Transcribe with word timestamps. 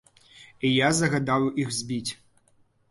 І 0.69 0.71
я 0.71 0.89
загадаў 1.01 1.47
іх 1.67 1.79
збіць. 1.83 2.11